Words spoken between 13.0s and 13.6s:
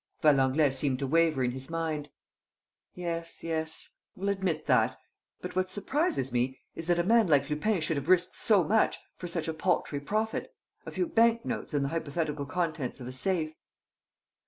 a safe."